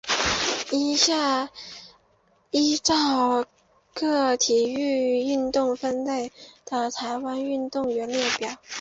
[0.71, 1.51] 以下
[2.49, 3.45] 依照
[3.93, 6.31] 各体育运动分类
[6.65, 8.57] 的台湾的运动员列表。